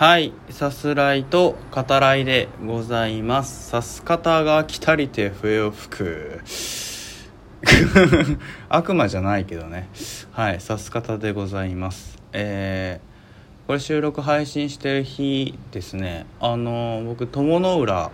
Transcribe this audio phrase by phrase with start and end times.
[0.00, 3.68] はい、さすらいと語らいでございます。
[3.68, 6.40] さす方が来たりて笛を吹く。
[8.70, 9.90] 悪魔じゃないけどね。
[10.32, 12.16] はい、さす方でございます。
[12.32, 16.24] えー、これ収録配信してる日ですね。
[16.40, 18.10] あの、僕、友の浦、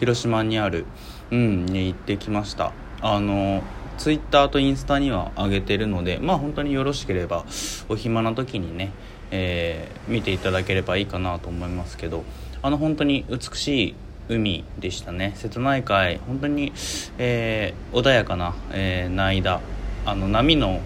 [0.00, 0.86] 広島にある、
[1.30, 2.72] うん、に行ってきました。
[3.00, 3.62] あの、
[3.96, 7.44] ツイッターとインスタには上げてるので、まあ本当によろしければ、
[7.88, 8.90] お暇な時にね、
[9.30, 12.24] えー見ていただければいいかなと思いますけど
[12.62, 13.94] あの本当に美しい
[14.30, 15.32] 海でしたね。
[15.36, 16.72] 瀬戸内海本当に、
[17.18, 19.60] えー穏やかな、えー、内田
[20.04, 20.80] あの波の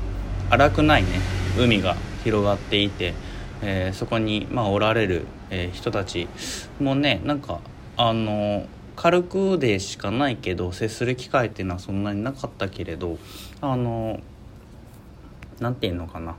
[0.50, 1.08] 荒くないね
[1.58, 3.14] 海が広がっていて、
[3.62, 6.28] えーそこに、まあ、おられる、え人たち
[6.80, 7.60] もねなんか
[7.96, 13.18] あの軽くでしかないけど接する機会っていうのはそんなになかったけれど
[13.60, 14.20] あの
[15.60, 16.36] なんていうのかな。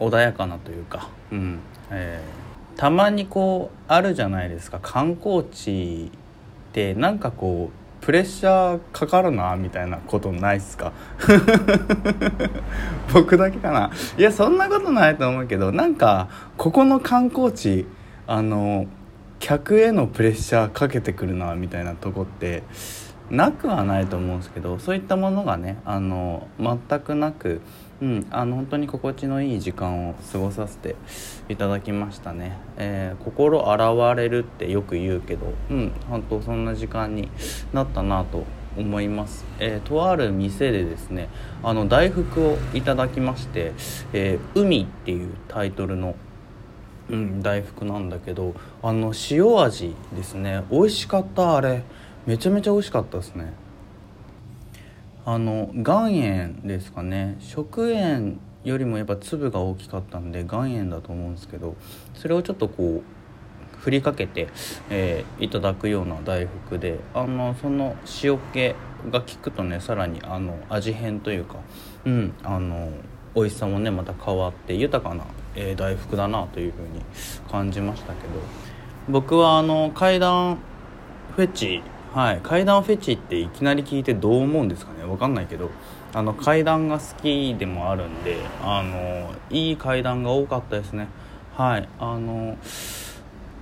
[0.00, 1.58] 穏やかなというか、うん。
[1.90, 2.42] えー
[2.74, 4.78] たまにこうあるじゃないですか。
[4.80, 10.90] 観光地ってなんかこうプレッシャーかかるなみたいなことないっすか？
[13.12, 13.90] 僕だけかな。
[14.16, 17.86] いやそんなことないと思うけどなんかここの観光地
[18.26, 18.86] あの
[19.38, 22.62] 客へのプレッシャーかけてくるなみたいなとこって
[23.30, 27.60] なくはないと思うんですけどそういったものがねあの全くなく、
[28.02, 30.96] うん、あの本当に心地のいい時間を過ごさせて
[31.48, 37.28] いただきましたね、えー心洗われるってよく言うけどうん本当そんな時間に
[37.72, 38.44] なったなと
[38.76, 41.28] 思います、えーとある店でですね
[41.62, 43.72] あの大福をいただきまして
[44.12, 46.16] 「えー海」っていうタイトルの
[47.10, 50.64] うん、大福なんだけどあの塩味ですね。
[50.70, 51.82] 美味しかったあれ。
[52.26, 53.52] めちゃめちゃ美味しかったですね。
[55.24, 57.36] あの岩塩ですかね。
[57.38, 61.76] 食塩よりもやっぱ粒が大きかったんで岩塩だと思うんですけど
[62.14, 64.48] それをちょっとこう振りかけて、
[64.90, 68.74] えーいただくような大福であのその塩気
[69.10, 71.56] が効くとねさらにあの味変というか
[72.04, 72.90] うんあの
[73.34, 75.24] 美味しさもねまた変わって豊かな、
[75.56, 77.02] えー大福だなというふうに
[77.50, 78.34] 感じましたけど
[79.08, 80.58] 僕はあの階段
[81.34, 81.82] フェチ
[82.14, 82.40] はい。
[82.42, 85.04] 階段フェチっていきなり聞いてどう思うんですかね？
[85.04, 85.70] わかんないけど。
[86.14, 91.08] あの階段が好きでもあるんであのいい階段が多かったですね。
[91.56, 91.88] はい。
[91.98, 92.58] あの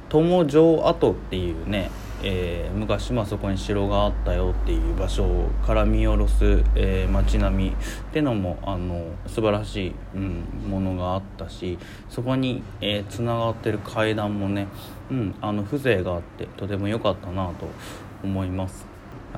[0.09, 1.93] 友城跡っていうね、
[2.25, 7.75] えー昔まあそこに城があったよっていう場所から見下ろす、えー街並みっ
[8.13, 11.79] てのもあの素晴らしい、うん、ものがあったし
[12.09, 14.67] そこにえーがってる階段もね、
[15.09, 17.69] うん、あの風情があってとても良かったなと
[18.23, 18.87] 思います。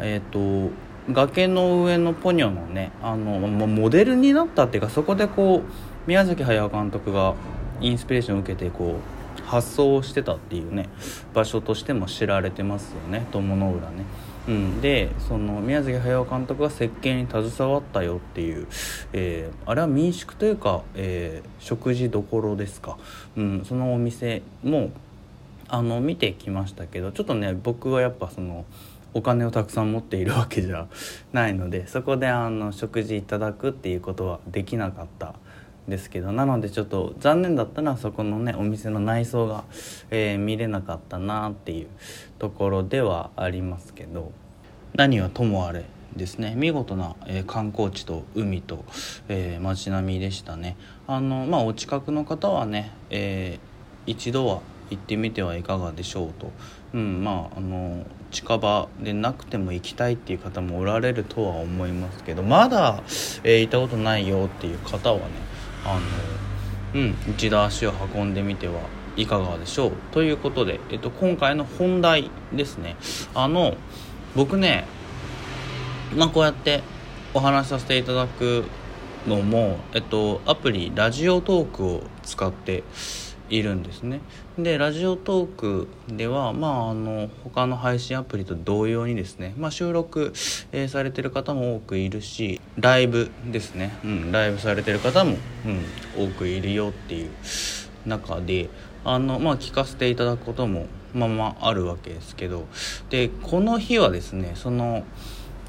[0.00, 0.70] えっ、と
[1.10, 7.34] 崖の上のポニョのねあのもモデルになったっていうかそこでこう宮崎駿監督が
[7.80, 8.96] インスピレーションを受けてこ
[9.40, 10.88] う発想をしてたっていうね
[11.34, 14.04] 場所としても知られてますよね友の浦ね。
[14.48, 18.66] うん、でその宮崎駿監督が設計に携わったよっていう、
[19.12, 22.98] えーあれは民宿というか、えー食事どころですか、
[23.36, 24.90] うん、そのお店も
[25.72, 28.66] あの見てきましたけどちょっとね僕はやっぱその
[29.14, 30.86] お金をたくさん持っているわけじゃ
[31.32, 35.34] ないのでそこであの食事いただくっていうことはできなかった
[35.88, 39.64] ですけどなのでちょっと残念だったのはそこのねお店の内装が、
[40.10, 41.86] えー見れなかったなっていう
[42.38, 44.30] ところではありますけど
[44.94, 48.84] 何はともあれですね見事な、えー観光地と海と、
[49.28, 50.76] えー街並みでしたね。
[51.06, 53.72] あのまあお近くの方はね、えー
[54.04, 54.60] 一度は
[54.92, 56.50] 行ってみてはいかがでしょうと、
[56.94, 63.02] うん、まああの近場でなくても行きたいっていう方もおられるとは思いますけどまだ、
[63.44, 65.24] えー行ったことないよっていう方はね
[65.84, 66.00] あ
[66.94, 68.80] の、うん、一度足を運んでみては
[69.16, 69.92] いかがでしょう。
[70.12, 72.96] ということで、えっと、今回の本題ですね。
[73.34, 73.76] あの
[74.34, 74.86] 僕ね
[76.16, 76.82] まあこうやって
[77.34, 78.64] お話しさせていただく
[79.26, 82.82] のも、えっと、アプリラジオトークを使って
[83.52, 84.20] いるんですね。
[84.58, 90.32] でラジオトークではまああの他の配信アプリと同様にですね、まあ、収録、
[90.72, 95.36] えーされてる方も多くいるしライブですね、うん、ライブされてる方も、
[96.16, 97.30] うん、多くいるよっていう
[98.06, 98.70] 中で
[99.04, 102.66] あの、まあ、聞かせていただくこともまあまああるわけですけど
[103.10, 105.04] でこの日はですねその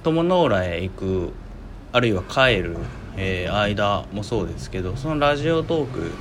[0.03, 1.33] 友の浦へ行く
[1.91, 2.77] あるいは帰る、
[3.17, 6.11] えー間もそうですけどそのラジオトーク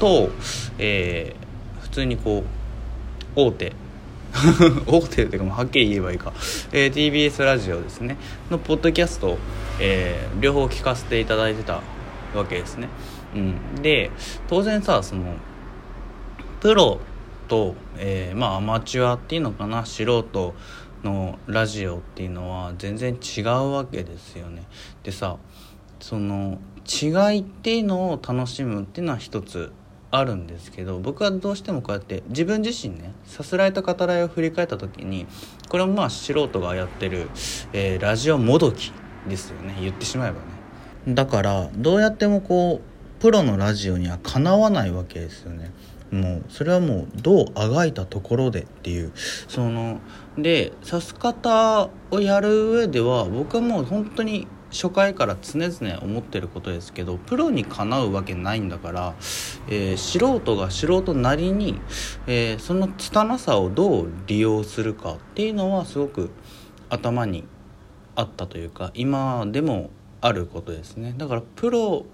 [0.00, 0.30] と、
[0.78, 1.50] えー
[1.80, 2.44] 普通にこ
[3.36, 3.72] う大手。
[4.86, 6.32] 大手っていうかもうはっきり言えばいいか、
[6.72, 8.16] えー TBS ラジオですね。
[8.50, 9.38] のポッドキャスト、
[9.80, 11.80] えー両方聞かせていただいてた
[12.34, 12.88] わけですね、
[13.34, 14.12] うん、で
[14.48, 15.34] 当然さその
[16.60, 17.00] プロ
[17.48, 19.84] と、えー、まあアマチュアっていうのかな。
[19.84, 20.54] 素人
[21.02, 24.62] のラジオっていうのは全然違うわけですよね。
[25.02, 25.36] でさ
[25.98, 27.06] その違
[27.36, 29.72] いっていうのを楽しむっていうのは一つ
[30.10, 35.26] あるんですけど僕はどうしてもこうやって自分自身ねさすらいと語らいを振り返った時に
[35.68, 37.30] これもまあ素人がやってる、
[37.72, 38.92] えー、ラジオもどき
[39.28, 39.76] ですよね。
[39.80, 41.14] 言ってしまえばね。
[41.14, 45.72] だからどうやってもこうプロのラジオにはかなわないわけですよね。
[46.10, 49.12] もうそれはもうどうあがいたところでっていう。
[49.14, 50.00] その
[50.36, 59.14] で指す方をやる上では僕はもう本当に初回から常々思ってることですけどプロにかなうわけないんだから、
[59.68, 61.80] えー、素人が素人なりに、
[62.26, 66.30] えー、その拙さをどう利用するかっていうのはすごく
[66.88, 67.44] 頭に
[68.14, 69.90] あったというか今でも
[70.20, 71.14] あることですね。
[71.16, 72.04] だからプロ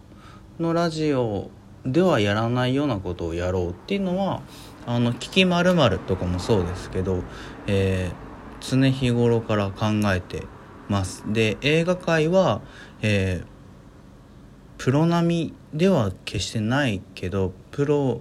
[0.60, 1.50] のラジオ
[1.84, 4.42] ではやらないようなことをやろうっていうのは
[4.86, 7.22] あの「聞きまるとかもそうですけど、
[7.66, 10.44] えー、常日頃から考えて
[10.88, 11.24] ます。
[11.26, 12.62] で映画界は、
[13.02, 13.46] えー、
[14.78, 18.20] プロ並みでは決してないけどプロ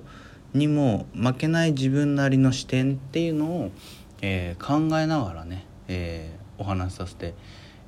[0.54, 3.72] にも負けない自分なりの視点っていうのを、
[4.22, 7.34] えー、考えながらね、えー、お話しさせて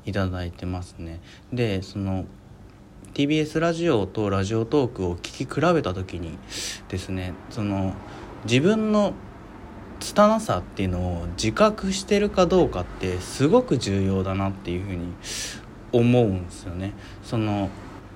[0.06, 1.22] いただいてますね。
[1.52, 2.26] でその
[3.14, 6.38] TBS ラジオとラジオトークを聞き比べた時に
[6.88, 7.94] ですねその
[8.46, 9.14] 自分の
[10.00, 15.14] 拙さっていうのを自覚してるかどうかってすごく重要だなっていうふうに
[15.92, 16.94] 思うんですよね。
[17.24, 17.70] その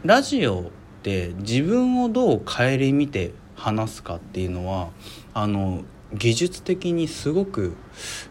[0.04, 0.64] ラジオっ
[1.04, 4.90] て自分をどう顧みて話すかっていうのは
[5.34, 5.84] あの
[6.14, 7.76] 技術的にすごく、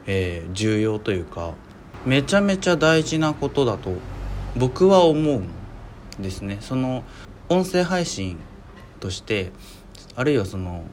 [0.07, 1.55] えー、重要というか
[2.05, 3.93] めちゃめちゃ大事なことだと
[4.57, 5.49] 僕は思うん
[6.23, 6.59] ですね。
[6.61, 7.05] その
[7.49, 8.39] 音声配信
[9.01, 9.53] として
[10.17, 10.85] あるいはその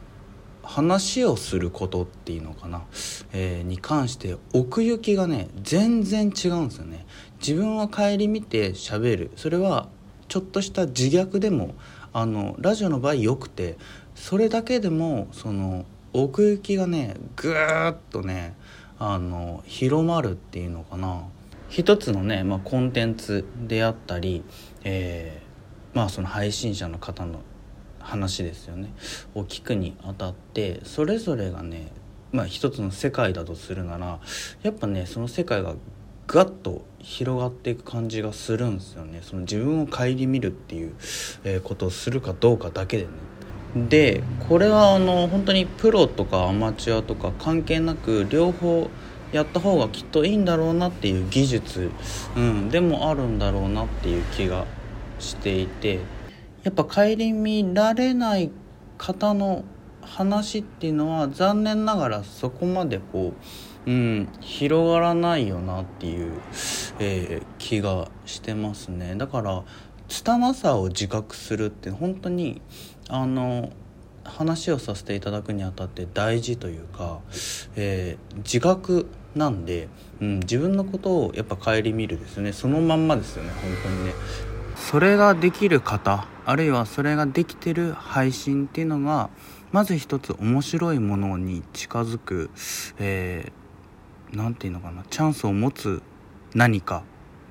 [0.68, 2.84] 話をすることっていうのかな、
[3.32, 7.06] えー、に関して奥行きがね全然違うんですよね。
[7.40, 9.32] 自分を顧みて喋る。
[9.38, 9.88] それは
[10.28, 11.74] ちょっとした自虐でも
[12.12, 13.78] あのラジオの場合よくて
[14.14, 18.56] それだけでもその奥行きがねぐーっとね
[19.00, 21.24] あの広まるっていうのかな。
[21.70, 24.44] 一つのね、まあ、コンテンツであったり、
[24.84, 27.40] えー、まあその配信者の方の
[28.08, 28.94] 話ですよね。
[29.36, 31.92] を聞くにあたってそれぞれがね
[32.32, 34.20] まあ一つの世界だとするなら
[34.64, 35.76] やっぱねその世界が
[36.28, 39.20] ガッと広がっていく感じがするんですよね。
[39.22, 40.94] その自分を顧みるっていう、
[41.46, 43.10] えことをするかどうかだけでね。
[43.76, 48.90] でこれはあの本当にプロとかアマチュアとか関係なく両方
[49.32, 51.92] やった方がきっといいんだろうなっていう技術、
[52.36, 54.66] うん、でもあるんだろうなっていう気が
[55.20, 56.00] していて
[56.68, 58.52] やっぱ顧みられない
[58.98, 59.64] 方の
[60.02, 63.32] 話っていうのは残念ながらそこまでこ
[63.86, 66.42] う、うん、広がらないよなっていう、
[67.00, 69.16] えー、気がしてますね。
[69.16, 69.64] だから
[70.10, 72.62] 拙さを自覚するって本当に
[73.08, 73.72] あの
[74.26, 77.22] 話をさせていただくにあたって大事というか、
[77.78, 79.88] えー、自覚なんで、
[80.20, 82.52] うん、自分のことをやっぱ顧みるですね。
[82.52, 84.57] そのまんまですよね本当にね。
[84.78, 89.30] それができる方あるいはそれができてる配信っていうのが
[89.72, 92.50] まず一つ面白いものに近づく
[92.98, 96.02] 何、えー、て言うのかなチャンスを持つ
[96.54, 97.04] 何か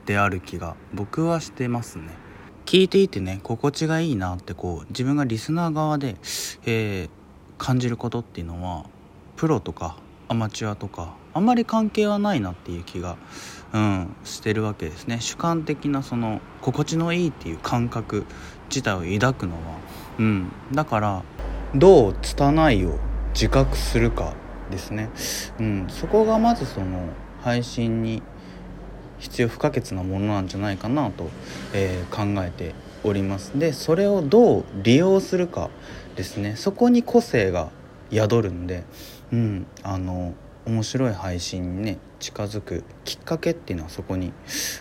[0.07, 2.09] である気が僕はしてますね。
[2.65, 6.17] 聞いていてね心地がいいなってこう自分がリスナー側で、
[6.65, 7.09] えー、
[7.59, 8.87] 感じることっていうのは
[9.37, 13.17] プロとかアマチュアとかあんまり関係はないなっていう気が、
[13.75, 15.19] うん、してるわけですね。
[15.21, 18.25] 主観的なその心地のいいっていう感覚
[18.71, 19.61] 自体を抱くのは、
[20.19, 21.23] うん、だから
[21.75, 22.99] どう拙いを
[23.35, 24.33] 自覚するか
[24.71, 25.11] ですね、
[25.61, 27.11] うん、そこがまずその
[27.43, 28.23] 配信に
[29.19, 31.29] 必要不可欠なものなんじゃないかなと、
[31.75, 32.75] えー、考えて
[33.05, 33.59] おります。
[33.59, 35.69] でそれをどう利用するか
[36.17, 36.57] ですね。
[36.57, 37.69] そこに個性が
[38.11, 38.85] 宿るんで、
[39.33, 40.35] うん、あの
[40.67, 44.33] 面白い配信にね近づくきっかけっていうのはそこに、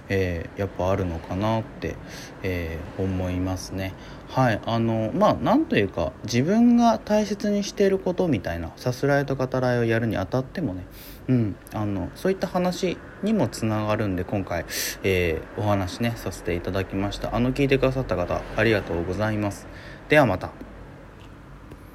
[0.10, 1.96] えー、やっぱあるのかなって、
[2.44, 3.94] えー、思いますね。
[4.27, 10.86] はいあのまあなんというか自分が大切にしていることみたいなさすらいと語らいをやるにあたってもね
[11.27, 14.65] うんあのそういった話にもつながるんで今回、
[15.04, 17.36] えー、お話ねさせていただきました。
[17.36, 19.68] あの聞いてくださった方ありがとうございます。
[20.10, 20.75] ではまた。